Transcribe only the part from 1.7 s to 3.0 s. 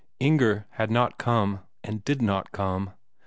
and did not come.